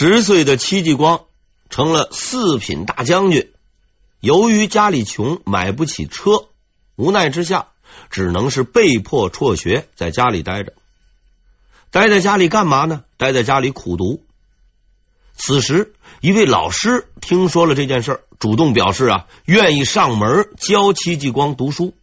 [0.00, 1.24] 十岁的戚继光
[1.70, 3.50] 成了四品大将军，
[4.20, 6.46] 由于家里穷，买不起车，
[6.94, 7.70] 无奈之下，
[8.08, 10.72] 只能是被迫辍学，在家里待着。
[11.90, 13.02] 待在家里干嘛呢？
[13.16, 14.24] 待在家里苦读。
[15.36, 21.96] 此时，一位老师听说了这件事儿，主动表示啊，愿意上门教戚继光读书。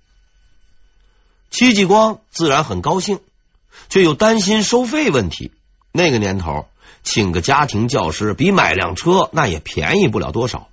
[1.50, 3.21] 戚继光自然很高兴，
[3.88, 5.54] 却又担心收费问题。
[5.93, 6.68] 那个年头，
[7.04, 10.70] 请个家庭教师比买辆车那也便宜不了多少。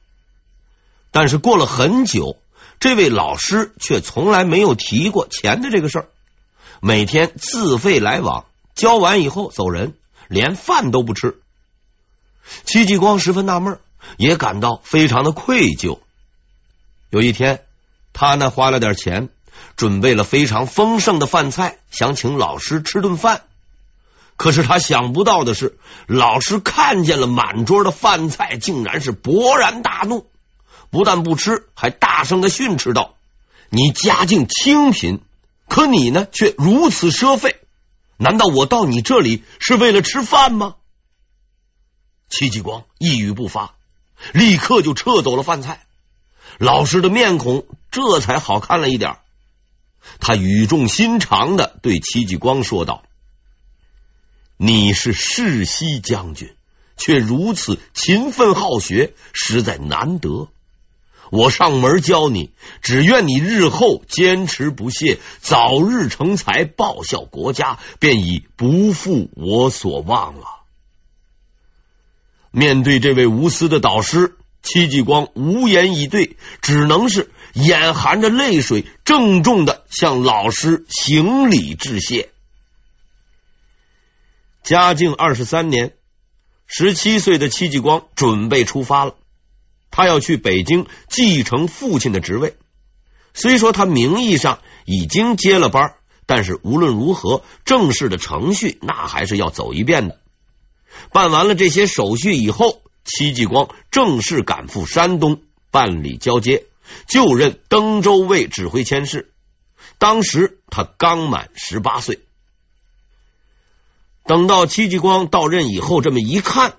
[1.10, 2.38] 但是过了很久，
[2.80, 6.08] 这位老师却从来没有提过钱的这个事儿，
[6.80, 8.46] 每天自费来往。
[8.74, 9.92] 交完以后走人，
[10.28, 11.38] 连饭都不吃。
[12.64, 13.78] 戚继光十分纳闷，
[14.16, 15.98] 也感到非常的愧疚。
[17.10, 17.62] 有一天，
[18.14, 19.28] 他呢花了点钱，
[19.76, 23.42] 准备了非常丰盛的饭菜，想请老师吃顿饭。
[24.36, 30.26] 可是他想不到的是，老师看见了满桌的饭菜，竟然是勃然大怒，
[30.90, 33.14] 不但不吃，还大声的训斥道
[33.70, 35.20] ：“你家境清贫，
[35.68, 37.56] 可你呢却如此奢费。”
[38.18, 40.76] 难道我到你这里是为了吃饭吗？
[42.28, 43.74] 戚继光一语不发，
[44.32, 45.84] 立刻就撤走了饭菜。
[46.58, 49.16] 老师的面孔这才好看了一点。
[50.20, 53.02] 他语重心长的对戚继光说道
[54.64, 56.54] ：“你是世袭将军，
[56.96, 60.50] 却如此勤奋好学，实在难得。”
[61.32, 70.46] 我上门教你，只愿你日后坚持不懈，早日成才，报效国家，便已不负我所望了。
[72.52, 82.28] 面对这位无私的导师，戚继光无言以对，只能是眼含着泪水，郑重的向老师行礼致谢。
[84.62, 85.94] 嘉靖二十三年，
[86.66, 89.16] 十七岁的戚继光准备出发了。
[89.90, 92.56] 他要去北京继承父亲的职位，
[93.34, 95.96] 虽说他名义上已经接了班，
[96.26, 100.20] 但是无论如何，正式的程序那还是要走一遍的。
[101.12, 105.42] 办完了这些手续以后，戚继光正式赶赴山东
[105.72, 106.66] 办理交接，
[107.08, 109.32] 就任登州卫指挥佥事。
[109.98, 112.20] 当时他刚满十八岁。
[114.24, 116.74] 等到戚继光到任以后，这么一看。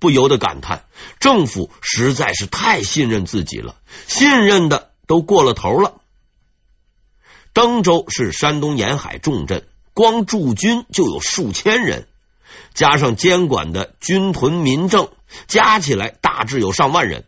[0.00, 0.84] 不由得感叹，
[1.18, 3.74] 政府实在是太信任自己了，
[4.06, 6.00] 信任的都过了头了。
[7.52, 12.06] 登州是山东沿海重镇，光驻军就有数千人，
[12.74, 15.08] 加上监管的军屯民政，
[15.48, 17.24] 加起来大致有上万人。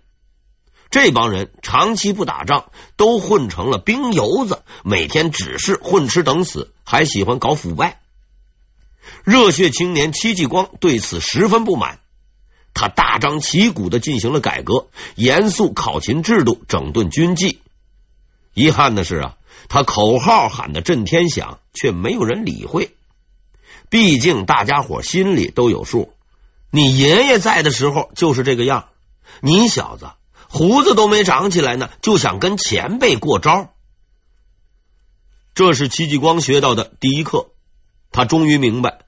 [0.91, 8.00] 这帮人长期不打仗，都混成了兵油子，每天只是混吃等死，还喜欢搞腐败。
[9.25, 12.00] 热血青年戚继光对此十分不满。
[12.72, 17.60] 他大张旗鼓的进行了改革，严肃考勤制度，整顿军纪。
[18.54, 19.36] 遗憾的是啊，
[19.69, 22.94] 他口号喊得震天响，却没有人理会。
[23.88, 26.12] 毕竟大家伙心里都有数，
[26.70, 28.88] 你爷爷在的时候就是这个样，
[29.41, 30.10] 你小子
[30.48, 33.72] 胡子都没长起来呢，就想跟前辈过招。
[35.54, 37.50] 这是戚继光学到的第一课，
[38.12, 39.00] 他终于明白。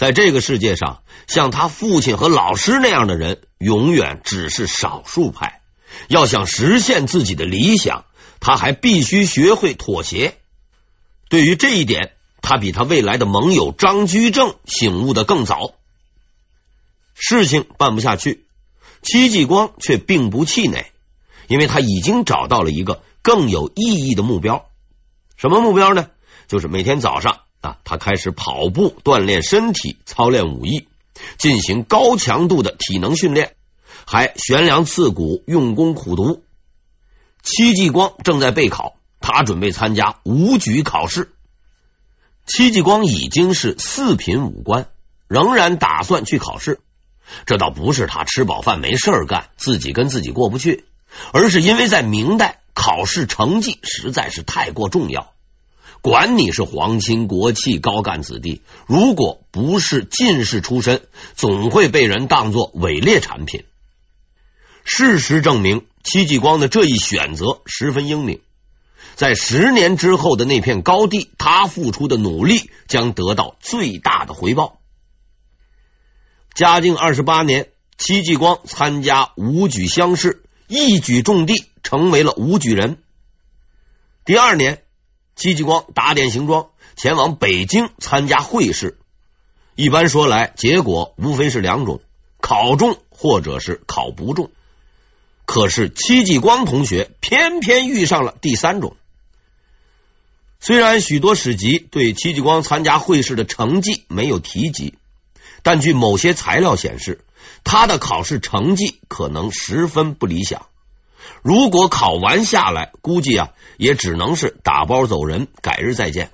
[0.00, 5.60] 在这个世界上，像他父亲和老师那样的人，永远只是少数派。
[6.08, 8.06] 要想实现自己的理想，
[8.40, 10.38] 他还必须学会妥协。
[11.28, 15.74] 对于这一点，他比他未来的盟友张居正醒悟得更早。
[17.14, 18.46] 事情办不下去，
[19.02, 20.86] 戚继光却并不气馁，
[21.46, 24.64] 因为他已经找到了一个更有意义的目标。
[25.36, 26.08] 什么目标呢？
[26.48, 27.40] 就是每天早上。
[27.60, 30.88] 啊，他开始跑步锻炼身体，操练武艺，
[31.38, 33.54] 进行高强度的体能训练，
[34.06, 36.42] 还悬梁刺股，用功苦读。
[37.42, 41.32] 戚继光正在备考，他准备参加武举考试。
[42.46, 44.88] 戚继光已经是四品武官，
[45.28, 46.80] 仍然打算去考试。
[47.46, 50.84] 这倒不是他吃饱饭没事干，自己跟自己过不去，
[51.32, 55.32] 而是因为在明代，考试成绩实在是太过重要。
[56.02, 61.02] 管你是皇亲国戚、高干子弟，如果不是进士出身，
[61.34, 63.64] 总会被人当作伪劣产品。
[64.82, 68.40] 事实证明，戚继光的这一选择十分英明。
[69.14, 74.80] 在十年之后的那片高地，他付出的努力将得到最大的回报。
[76.54, 77.68] 嘉靖二十八年，
[77.98, 82.96] 戚继光参加武举乡试，一举中第，成为了武举人。
[84.24, 84.82] 第二年。
[85.40, 88.98] 戚继光打点行装，前往北京参加会试。
[89.74, 92.02] 一般说来，结果无非是两种：
[92.42, 94.50] 考中或者是考不中。
[95.46, 98.98] 可是戚继光同学偏偏遇上了第三种。
[100.60, 104.98] 虽然许多史籍对戚继光参加会试的成绩没有提及，
[105.62, 107.24] 但据某些材料显示，
[107.64, 110.66] 他的考试成绩可能十分不理想。
[111.42, 116.30] 如果考完下来，估计啊也只能是打包走人，改日再见。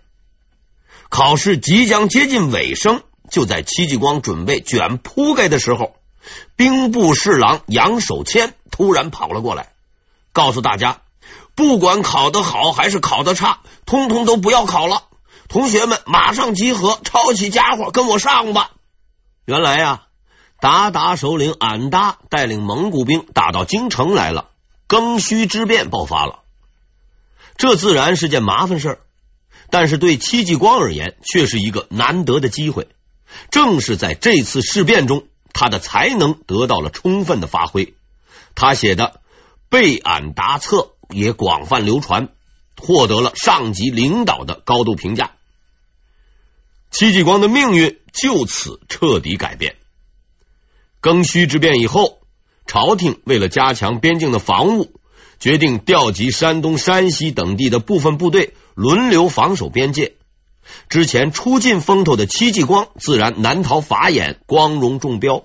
[1.08, 5.96] 考试即将接近尾声，就在戚继光准备卷铺盖的时候，
[6.56, 9.68] 兵部侍郎杨守谦突然跑了过来，
[10.32, 11.02] 告诉大家。
[11.54, 15.04] 不管考得好还是考得差，通通都不要考了。
[15.48, 18.72] 同学们，马上集合，抄起家伙，跟我上吧！
[19.46, 20.02] 原来呀，
[20.60, 24.50] 鞑靼首领俺答带领蒙古兵打到京城来了，
[24.88, 26.40] 庚戌之变爆发了。
[27.56, 28.98] 这自然是件麻烦事儿，
[29.70, 32.88] 但是对戚继光而言，却是一个难得的机会。
[33.50, 37.94] 正是在这次事变中，他的才能得到了充分的发挥。
[38.54, 39.04] 他写的
[39.68, 40.76] 《备俺答策》。
[41.08, 42.30] 也广泛流传，
[42.76, 45.36] 获得了上级领导的高度评价。
[46.90, 49.76] 戚继光的命运就此彻底改变。
[51.00, 52.18] 庚戌之变以后，
[52.66, 54.92] 朝廷为了加强边境的防务，
[55.38, 60.14] 决定调集山东、山西等地的部分部队轮流防守边界。
[60.88, 65.44] 之前出尽风头的戚继光自然难逃法眼，光荣中标。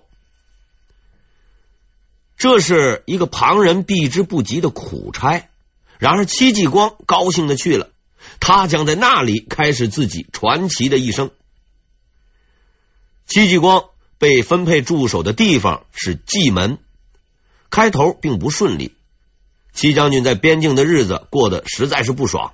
[2.38, 5.48] 这是一个旁人避之不及的苦差。
[6.00, 7.90] 然而，戚继光高兴的去了，
[8.40, 11.30] 他将在那里开始自己传奇的一生。
[13.28, 13.86] 戚继光
[14.18, 16.80] 被分配驻守的地方是蓟门，
[17.72, 18.94] 开头并不顺利。
[19.74, 22.54] 戚将军在边境的日子过得实在是不爽。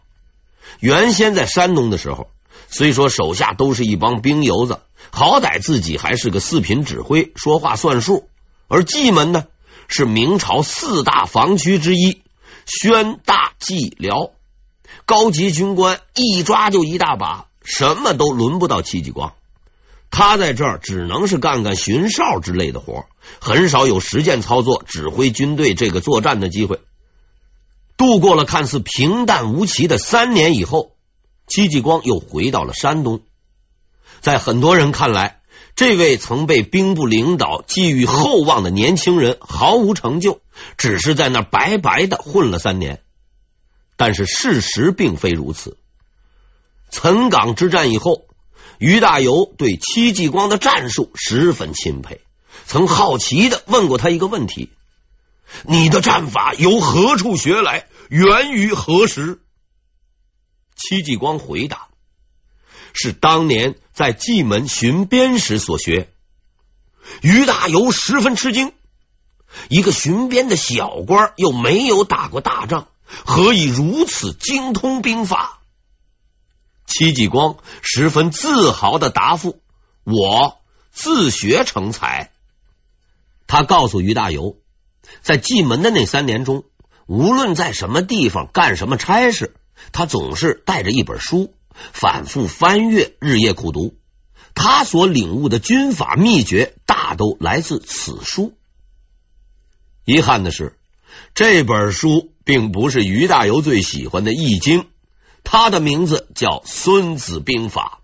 [0.80, 2.30] 原先在山东的时候，
[2.69, 4.80] 虽说手下都是一帮兵油子，
[5.10, 8.30] 好歹自己还是个四品指挥，说话算数。
[8.68, 9.46] 而蓟门呢，
[9.88, 12.22] 是明朝四大防区之一。
[12.66, 14.31] 宣大蓟辽，
[15.06, 19.34] 高级军官一抓就一大把，什么都轮不到戚继光。
[20.09, 23.06] 他在这儿只能是干干巡哨之类的活，
[23.39, 26.80] 很少有实践操作、指挥军队这个作战的机会。
[27.98, 30.94] 度过了看似平淡无奇的三年以后，
[31.48, 33.21] 戚继光又回到了山东。
[34.21, 35.42] 在很多人看来，
[35.75, 40.42] 这位曾被兵部领导寄予厚望的年轻人毫无成就，
[40.77, 43.01] 只是在那白白的混了三年。
[43.95, 45.77] 但是事实并非如此。
[46.92, 48.27] 岑港之战以后，
[48.80, 52.22] 于大猷对戚继光的战术十分钦佩，
[52.66, 54.70] 曾好奇的问过他一个问题
[55.64, 57.88] ：“你的战法由何处学来？
[58.10, 59.40] 源于何时？”
[60.76, 61.88] 戚继光回答。
[62.94, 66.10] 是当年在蓟门巡边时所学。
[67.22, 68.74] 于大猷十分吃惊，
[69.70, 75.56] 一个巡边的小官又没有打过大仗，何以如此精通兵法？
[76.88, 79.62] 戚继光十分自豪的答复
[80.04, 80.57] ：“我
[80.89, 82.31] 自学成才。”
[83.45, 84.56] 他告诉于大猷，
[85.22, 86.63] 在蓟门的那三年中，
[87.06, 89.56] 无论在什么地方干什么差事，
[89.92, 91.54] 他总是带着一本书。
[91.94, 94.00] 反复翻阅，日夜苦读，
[94.56, 98.57] 他所领悟的军法秘诀大都来自此书。
[100.04, 100.76] 遗憾的是，
[101.35, 104.81] 这本书并不是于大猷最喜欢的《易经》，
[105.49, 108.01] 他的名字叫《孙子兵法》。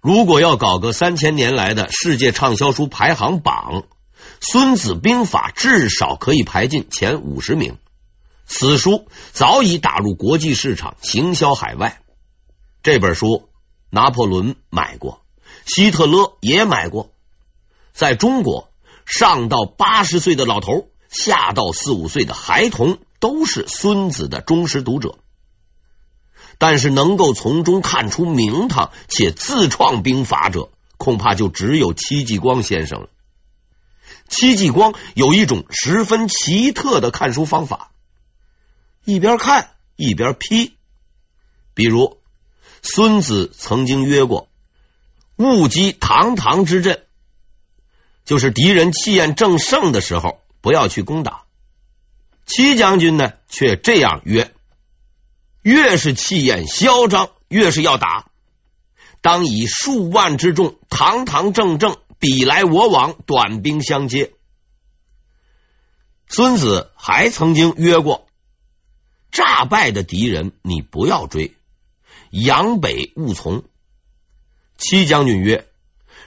[0.00, 3.82] 如果要搞个三千年来的世界畅销书排行榜，
[4.40, 7.78] 《孙子兵法》至少可以排进前五十名。
[8.44, 12.02] 此书早已打入国际市场，行销海外。
[12.82, 13.48] 这本书，
[13.88, 15.22] 拿破仑买过，
[15.64, 17.12] 希特勒也买过。
[17.92, 18.72] 在中国，
[19.06, 25.19] 上到八十岁的老头，下到四五岁的孩童，都是孙子的忠实读者。
[26.60, 33.08] 但是，能够从中看出名堂且自创兵法者，恐怕就只有戚继光先生了。
[34.28, 37.92] 戚继光有一种十分奇特的看书方法。
[39.06, 40.76] 一边看一边批，
[41.72, 42.18] 比如
[42.82, 44.50] 孙子曾经约过
[45.36, 47.04] ：“勿击堂堂之阵，
[48.26, 51.44] 就是敌人气焰正盛的时候，不要去攻打。”
[52.44, 54.52] 戚将军呢，却这样约
[55.62, 58.30] ：“越是气焰嚣张，越是要打，
[59.20, 64.32] 当以数万之众，堂堂正正，比来我往，短兵相接。”
[66.28, 68.26] 孙子还曾经约过。
[69.32, 71.54] 诈败的敌人，你不要追，
[72.30, 73.62] 扬北勿从。
[74.76, 75.68] 戚将军曰：“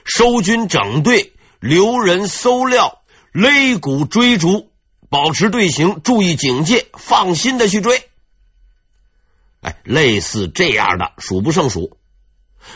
[0.06, 4.70] 收军整队，留人搜料，擂鼓追逐，
[5.10, 8.08] 保持队形，注意警戒，放心的去追。
[9.64, 11.96] 哎，类似这样的数不胜数。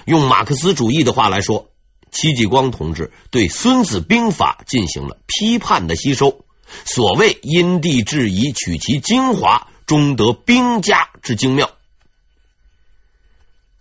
[0.07, 1.71] 用马克思主义的话来说，
[2.11, 6.45] 戚继光同志对《孙子兵法》进行了批判的吸收。
[6.85, 11.71] 所谓因地制宜，取其精华，终得兵家之精妙。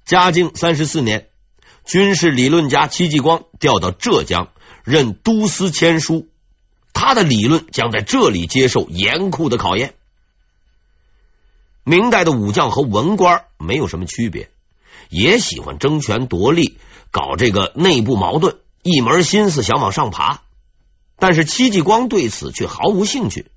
[0.06, 1.30] 嘉靖三十四年，
[1.86, 4.52] 军事理论家戚继光调到浙江
[4.84, 6.28] 任都司签书，
[6.94, 9.94] 他的理论将在这里接受严酷的考验。
[11.90, 14.50] 明代的武将和文官没有什么区别，
[15.10, 16.78] 也喜欢争权夺利，
[17.12, 20.42] 搞这个内部矛盾，一门心思想往上爬。
[21.18, 23.50] 但是戚继光对此却毫无兴趣。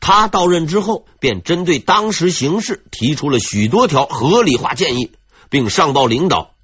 [0.00, 5.12] 他到任之后，便针对当时形势提出了许多条合理化建议。
[5.48, 6.54] 并上报领导，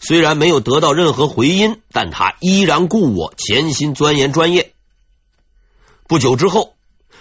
[0.00, 4.72] 虽然没有得到任何回音，但他依然故我，潜心钻研专业。
[6.08, 6.74] 不久之后，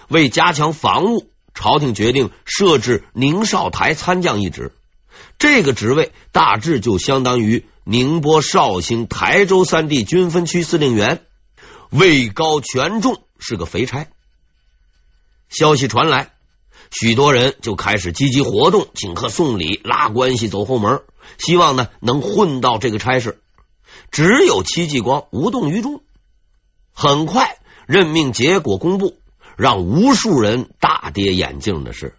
[0.08, 4.72] 为加强防务，朝廷决定设置宁绍台参将一职。
[5.40, 11.24] 这个职位大致就相当于宁波、绍兴、台州三地军分区司令员，
[11.90, 14.06] 位高权重，是个肥差。
[15.50, 16.32] 消息传来。
[16.92, 21.02] 许多人就开始积极活动，请客送礼，拉关系，走后门，
[21.40, 23.42] 希望呢能混到这个差事。
[24.12, 26.02] 只有戚继光无动于衷。
[26.94, 29.18] 很快，任命结果公布，
[29.58, 32.16] 让无数人大跌眼镜的是，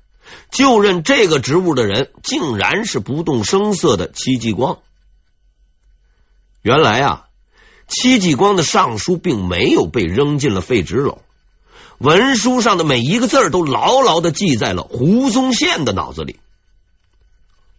[0.50, 4.80] 就任这个职务的人，竟然是不动声色的戚继光。
[6.60, 7.24] 原来啊，
[7.86, 11.18] 戚继光的上书并没有被扔进了废纸篓。
[11.98, 16.40] 文书上的每一个字都牢牢的记在了胡宗宪的脑子里。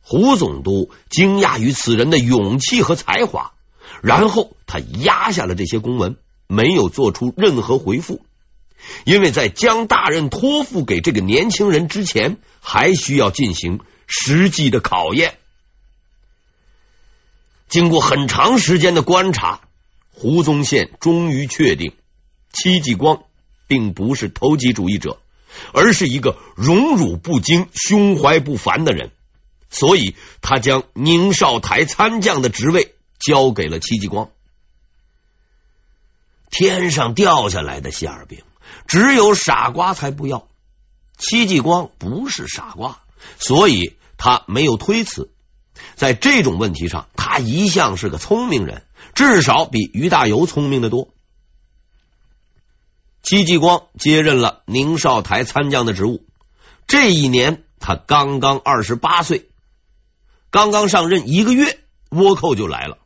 [0.02, 3.52] 胡总督惊讶于此人的勇气和才华，
[4.02, 8.22] 然后他压下了这些公文，没有做出任何回复，
[9.06, 15.38] 因为在将大任托付给这个年轻人之前，还需要进行实际的考验。
[17.68, 19.62] 经过很长时间的观察，
[20.12, 21.94] 胡宗宪终于确定
[22.52, 23.24] 戚继光。
[23.68, 25.20] 并不是投机主义者，
[25.74, 29.12] 而是一个荣辱不惊、胸怀不凡的人，
[29.70, 34.32] 所以他将宁绍台参将的职位交给了戚继光。
[36.50, 38.42] 天上掉下来的馅饼，
[38.88, 40.48] 只有傻瓜才不要。
[41.18, 43.02] 戚继光不是傻瓜，
[43.40, 45.30] 所以他没有推辞。
[45.96, 48.84] 在这种问题上，他一向是个聪明人，
[49.16, 51.10] 至少比于大猷聪明得多。
[53.22, 56.26] 戚继光接任了宁绍台参将的职务。
[56.88, 59.50] 这一年，他刚刚二十八岁，
[60.50, 62.98] 刚刚上任一个月，倭寇就来了。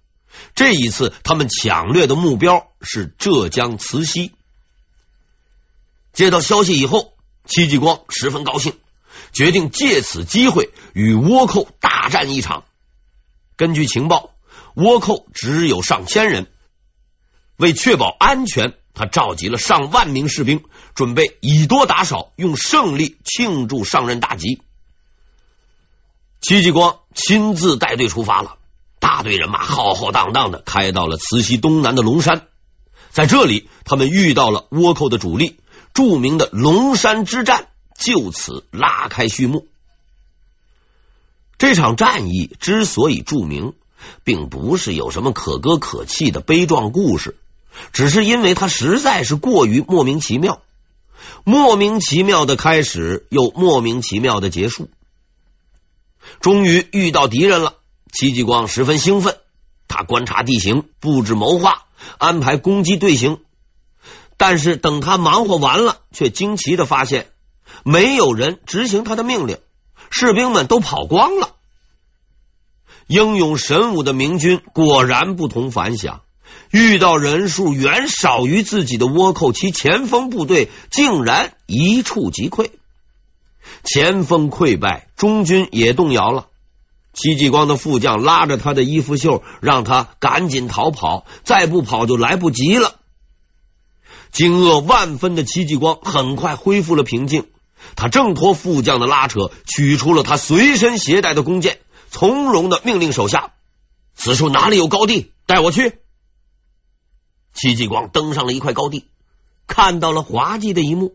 [0.56, 4.32] 这一次，他们抢掠的目标是浙江慈溪。
[6.14, 7.14] 接到消息以后，
[7.46, 8.74] 戚继光十分高兴，
[9.34, 12.64] 决定借此机会与倭寇大战一场。
[13.58, 14.32] 根据情报，
[14.76, 16.48] 倭寇只有上千人，
[17.58, 18.76] 为确保安全。
[18.96, 24.62] 他召集了上万名士兵，准备以多打少，用胜利庆祝上任大吉。
[26.42, 28.58] 戚继光亲自带队出发了，
[29.00, 32.46] 大队人马浩浩荡荡的开到了慈溪东南的龙山，
[33.10, 35.58] 在这里，他们遇到了倭寇的主力，
[35.94, 39.68] 著名的龙山之战就此拉开序幕。
[41.58, 43.74] 这场战役之所以著名，
[44.24, 47.38] 并不是有什么可歌可泣的悲壮故事。
[47.92, 50.62] 只是因为它实在是过于莫名其妙，
[51.44, 54.90] 莫名其妙的开始，又莫名其妙的结束。
[56.40, 57.76] 终于遇到敌人了，
[58.12, 59.38] 戚继光十分兴奋，
[59.88, 61.86] 他观察地形，布置谋划，
[62.18, 63.40] 安排攻击队形。
[64.38, 67.28] 但是等他忙活完了，却惊奇的发现，
[67.84, 69.58] 没有人执行他的命令，
[70.10, 71.52] 士兵们都跑光了。
[73.08, 76.22] 英勇神武的明军果然不同凡响。
[76.70, 82.72] 遇到人数远少于自己的倭寇，其前锋部队竟然一触即溃，
[83.84, 86.48] 前锋溃败，中军也动摇了。
[87.14, 92.96] 戚继光的副将拉着他的衣服袖，让他赶紧逃跑，再不跑就来不及了。
[94.34, 97.46] 惊愕万分的戚继光很快恢复了平静，
[97.96, 103.54] 他挣脱副将的拉扯，取出了他随身携带的弓箭，从容的命令手下
[104.16, 105.32] ：“此处哪里有高地？
[105.46, 106.00] 带我去。”
[107.54, 109.06] 戚继光登上了一块高地，
[109.68, 111.14] 看到了滑稽的一幕：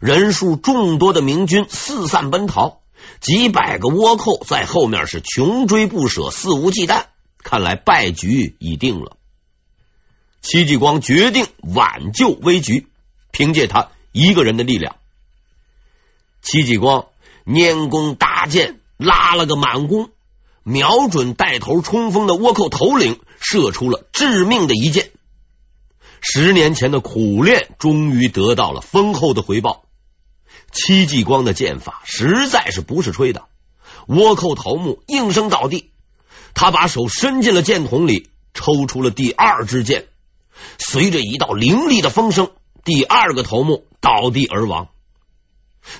[0.00, 2.80] 人数众多的明军四散奔逃，
[3.20, 7.04] 几百个倭寇在后面是穷追不舍、肆无忌惮。
[7.38, 9.16] 看来败局已定了。
[10.42, 12.88] 戚继光决定挽救危局，
[13.30, 14.96] 凭借他一个人的力量。
[16.42, 17.06] 戚继光
[17.46, 20.10] 拈弓搭箭，拉了个满弓，
[20.64, 25.10] 瞄准带头冲锋的倭寇头领，射出了致命的一箭。
[26.20, 29.84] 十年前的苦练终于得到了丰厚的回报。
[30.72, 33.44] 戚继光的箭法实在是不是吹的，
[34.08, 35.90] 倭寇头目应声倒地。
[36.52, 40.06] 他把手伸进了箭筒里，抽出了第二支箭。
[40.78, 42.50] 随着一道凌厉的风声，
[42.84, 44.88] 第二个头目倒地而亡。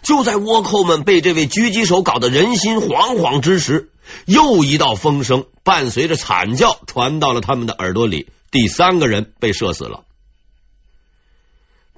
[0.03, 3.91] 就在倭寇们被这位狙击手搞得人心惶惶之时，
[4.27, 10.05] 又一道风声伴随着惨叫传到了他们的耳朵里，第三个人被射死了。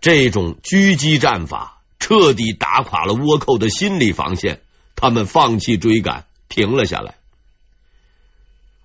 [0.00, 4.60] 这种狙击战法彻底打垮了倭寇的心理防线，
[4.96, 7.16] 他们放弃追赶，停了下来。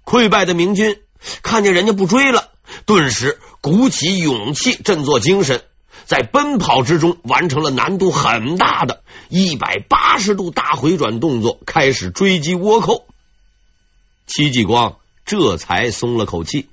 [0.06, 1.02] 溃败的明军
[1.42, 2.52] 看见人家不追了，
[2.90, 5.64] 顿时鼓起勇气，振作精神，
[6.06, 13.06] 在奔跑之中完成了难度很大的一百八十度大回转动作，开始追击倭寇。
[14.26, 16.68] 戚继光这才松了口气，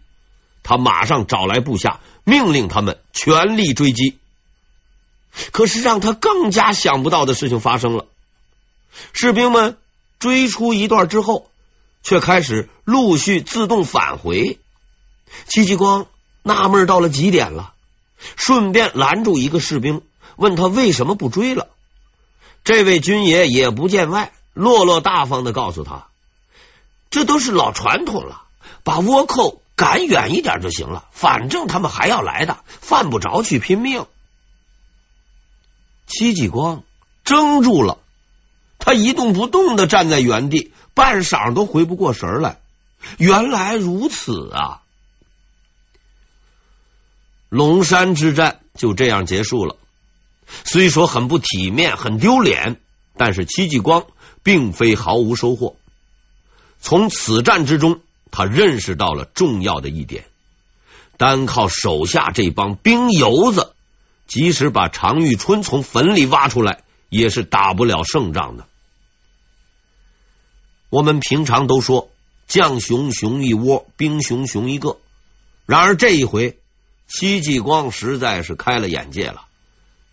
[0.62, 4.16] 他马上找来部下，命令他们全力追击。
[5.52, 8.06] 可是让他更加想不到的事情发生了，
[9.12, 9.76] 士兵们
[10.18, 11.50] 追出一段之后。
[12.02, 14.61] 却开始陆续自动返回。
[15.47, 16.06] 戚继光
[16.42, 17.75] 纳闷到了极点了，
[18.37, 20.02] 顺便拦住一个士兵，
[20.37, 21.68] 问他为什么不追了。
[22.64, 26.06] 这位军爷也不见外，落落大方的告诉他
[27.11, 28.42] ：“这都是老传统了，
[28.83, 34.06] 把倭寇赶远一点就行了，反正他们还要来的，犯不着去拼命。”
[36.06, 36.83] 戚继光
[37.25, 37.99] 怔住了，
[38.78, 40.73] 他一动不动的站在原地。
[40.95, 42.59] 半晌都回不过神来，
[43.18, 44.80] 原来如此啊！
[47.48, 49.76] 龙山之战就这样结束了。
[50.64, 52.80] 虽说很不体面、很丢脸，
[53.16, 54.06] 但是戚继光
[54.42, 55.76] 并非毫无收获。
[56.80, 60.26] 从此战之中，他认识到了重要的一点：
[61.16, 63.72] 单靠手下这帮兵油子，
[64.26, 68.66] 即使把常遇春从坟里挖出来，也是打不了胜仗的。
[70.90, 72.11] 我们平常都说
[72.46, 74.98] 将熊熊一窝，兵熊熊一个。
[75.64, 76.59] 然而这一回，
[77.09, 79.42] 戚继光实在是开了眼界了。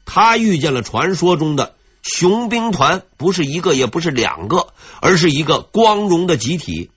[0.06, 6.92] 他遇见了传说中的雄兵团，不是一个，也不是两个，而是一个光荣的集体。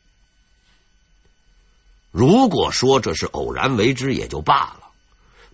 [2.11, 4.81] 如果说这是偶然为之也就罢了，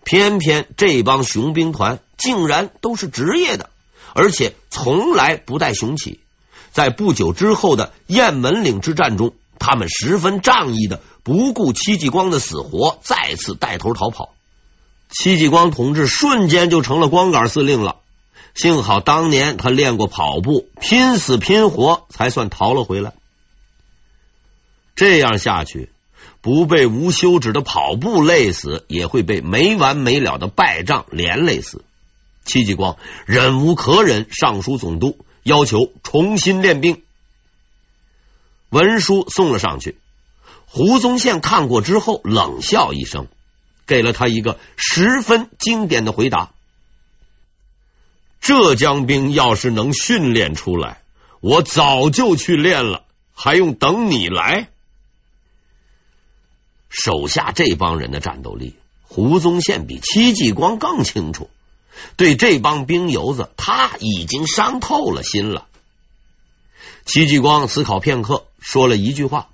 [0.03, 3.69] 偏偏这帮雄兵团竟然都是职业的，
[4.13, 6.19] 而且从来不带雄起。
[6.71, 14.35] 在不久之后的雁门岭之战中，他们十分仗义的，不顾戚继光的死活，再次带头逃跑。
[15.09, 17.95] 戚继光同志瞬间就成了光杆司令了。
[18.55, 23.13] 幸好当年他练过跑步，拼死拼活才算逃了回来。
[24.97, 25.89] 这样下去，
[26.41, 31.85] 不被无休止的跑步累死，也会被没完没了的败仗连累死。
[32.43, 35.17] 戚继光忍无可忍，上书总督。
[35.43, 37.02] 要求重新练兵，
[38.73, 39.99] 文书送了上去。
[40.65, 43.27] 胡宗宪看过之后，冷笑一声，
[43.85, 46.53] 给了他一个十分经典的回答
[48.41, 51.03] ：“浙江兵要是能训练出来，
[51.39, 53.03] 我早就去练了，
[53.35, 54.69] 还用等你来？”
[56.89, 61.51] 手下这帮人的战斗力，胡宗宪比戚继光更清楚。
[62.17, 65.67] 对这帮兵油子，他已经伤透了心了。
[67.05, 69.49] 戚继光思考片刻，说了一句话，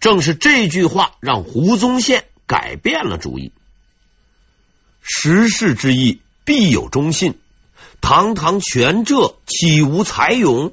[0.00, 3.52] 正是这句话让胡宗宪改变了主意。
[5.00, 7.38] 时势之意，必有忠信。
[8.00, 10.72] 堂堂全浙，岂无才勇？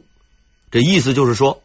[0.70, 1.62] 这意思就是说，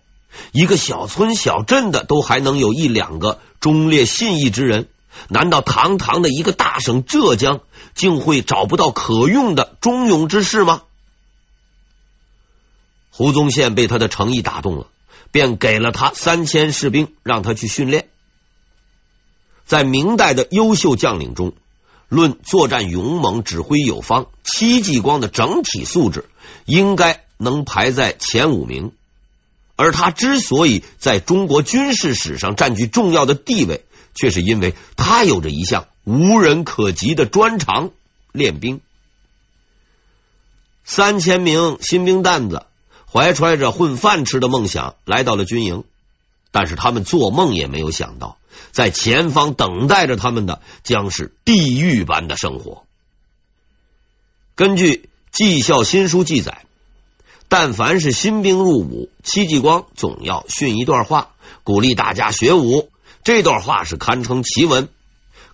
[0.52, 4.88] 一个小村小镇的都还能有一两个忠烈信义之人，
[5.28, 7.60] 难道堂堂的一个大省浙江？
[7.94, 10.82] 竟会找不到可用的忠勇之士吗？
[13.16, 14.88] 胡宗宪被他的诚意打动了，
[15.30, 18.08] 便给了他三千士兵，让他去训练。
[19.64, 21.54] 在明代的优秀将领中，
[22.10, 26.26] 论作战勇猛、指挥有方，戚继光的整体素质
[26.66, 28.92] 应该能排在前五名。
[29.76, 35.86] 而他之所以在中国军事史上占据重要的地位，却是因为他有着一项。
[36.04, 37.92] 无人可及的专长
[38.30, 38.82] 练兵，
[40.84, 42.66] 三千名新兵蛋子
[43.16, 45.84] 怀揣着混饭吃的梦想来到了军营。
[46.50, 48.36] 但是他们做梦也没有想到，
[48.72, 52.84] 在前方等待着他们的将是地狱般的生活。
[54.54, 54.92] 根据
[55.32, 56.66] 《技校新书》记载，
[57.48, 61.30] 但凡是新兵入伍，戚继光总要训一段话，
[61.64, 62.90] 鼓励大家学武。
[63.24, 64.90] 这段话是堪称奇文，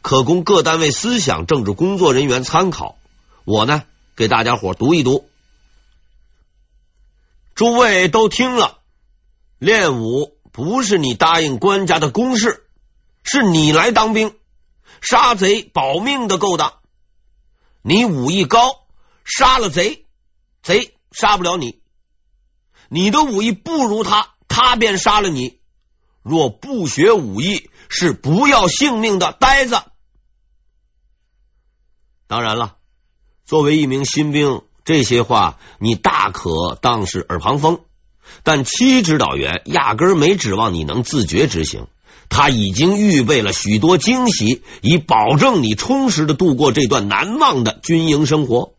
[0.02, 2.96] 可供各单位思想政治工作人员参考。
[3.44, 3.84] 我呢，
[4.16, 5.26] 给大家伙读一读。
[7.54, 8.78] 诸位都听了，
[9.58, 12.66] 练武不是你答应官家的公事，
[13.22, 14.34] 是你来当兵，
[15.00, 16.80] 杀贼保命的勾当。
[17.82, 18.86] 你武艺高，
[19.24, 20.06] 杀了贼，
[20.62, 21.80] 贼杀不了你；
[22.88, 25.60] 你的武艺不如他，他便杀了你。
[26.22, 29.82] 若不学武艺，是不要性命的呆子。
[32.28, 32.76] 当然了，
[33.44, 37.80] 作为一名新兵，这些话你大可当是耳旁风。
[38.42, 41.86] 但七指导员压根儿没指望你能自觉执行，
[42.28, 48.74] 他已经预备了许多惊喜，以保证你充实的度过这段难忘的军营生活。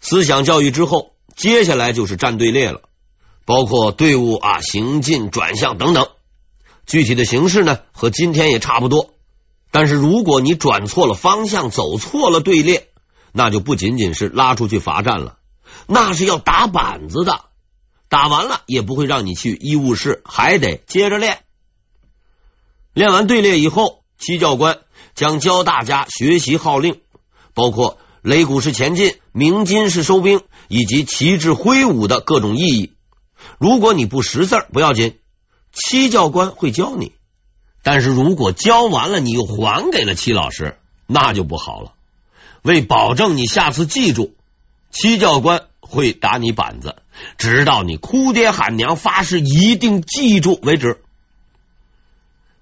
[0.00, 2.82] 思想教育之后，接下来就是站队列了。
[3.46, 6.08] 包括队伍啊行进、转向等等，
[6.86, 9.14] 具体的形式呢和今天也差不多。
[9.72, 12.89] 但是如果你转错了方向，走错了队列，
[13.32, 15.38] 那就不仅仅是拉出去罚站了，
[15.86, 17.44] 那是要打板子的。
[18.08, 21.44] 打完了也不会让你去医务室，还得接着练。
[22.92, 24.80] 练完队列以后，戚教官
[25.14, 27.00] 将教大家学习号令，
[27.54, 32.94] 包括擂鼓式前进、鸣金式收兵以及旗帜挥舞的各种意义。
[33.58, 35.20] 如果你不识字不要紧，
[35.72, 37.12] 戚教官会教你。
[37.82, 41.92] 但是如果教完了你又还给了戚老师，那就不好了。
[42.62, 44.34] 为保证你下次记住，
[44.90, 46.96] 戚教官会打你板子，
[47.38, 51.02] 直到你哭爹喊娘发誓一定记住为止。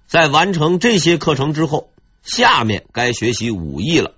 [0.07, 1.89] 在完成这些课程之后，
[2.23, 4.13] 下面该学习武艺了。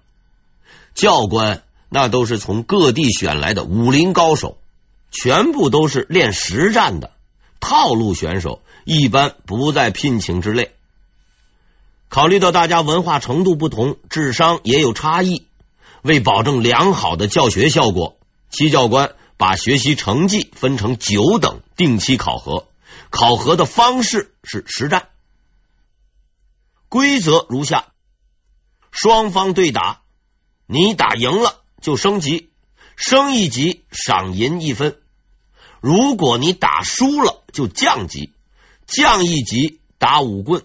[0.93, 4.57] 教官那都是从各地选来的武林高手。
[5.13, 7.11] 全部都是练实战的
[7.59, 10.73] 套路选手，一般不在聘请之列。
[12.07, 15.47] 考虑到大家文化程度不同，智商也有差异，
[16.01, 18.17] 为保证良好的教学效果，
[18.49, 22.67] 戚教官把学习成绩分成九等，定期考核。
[23.09, 25.09] 考核的方式是实战。
[26.89, 27.87] 规则如下：
[28.91, 30.01] 双方对打，
[30.65, 32.49] 你打赢了就升级。
[32.97, 34.99] 升一级赏银一分，
[35.79, 38.33] 如果你打输了就降级，
[38.85, 40.63] 降一级打五棍。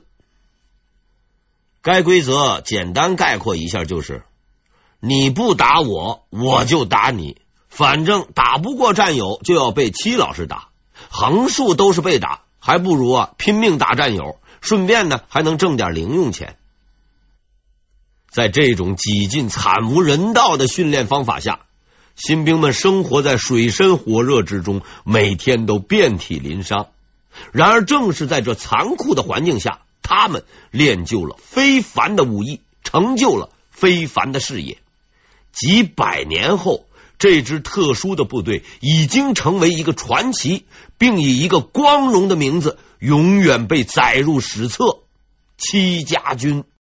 [1.81, 4.25] 该规则简单概括一下就是：
[5.00, 7.38] 你不打我，我就打你。
[7.68, 10.68] 反正打不过战友，就要被戚老师打。
[11.11, 16.56] 横竖都是被打，还不如啊拼命打战友，顺便呢还能挣点零用钱。
[18.30, 21.61] 在这种几近惨无人道的训练方法下。
[22.14, 26.87] 新兵们生活在水深火热之中，每天都遍体鳞伤。
[27.52, 34.78] 然而，正是在这残酷的环境下，他们练就了非凡的武艺，成就了非凡的事业。
[35.57, 36.85] 几百年后，
[37.19, 40.66] 这支特殊的部队已经成为一个传奇，
[40.99, 44.99] 并以一个光荣的名字永远被载入史册——
[45.57, 46.64] 戚家军。